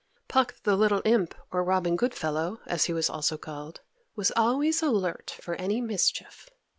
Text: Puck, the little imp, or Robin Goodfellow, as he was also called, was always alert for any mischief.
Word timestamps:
Puck, 0.27 0.55
the 0.63 0.75
little 0.75 1.03
imp, 1.05 1.35
or 1.51 1.63
Robin 1.63 1.95
Goodfellow, 1.95 2.59
as 2.65 2.85
he 2.85 2.91
was 2.91 3.07
also 3.07 3.37
called, 3.37 3.81
was 4.15 4.31
always 4.35 4.81
alert 4.81 5.35
for 5.43 5.53
any 5.53 5.79
mischief. 5.79 6.49